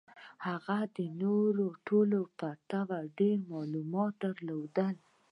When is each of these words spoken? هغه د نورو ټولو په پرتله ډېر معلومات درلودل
هغه 0.47 0.77
د 0.97 0.99
نورو 1.21 1.65
ټولو 1.87 2.19
په 2.25 2.29
پرتله 2.39 2.97
ډېر 3.19 3.37
معلومات 3.53 4.13
درلودل 4.23 4.95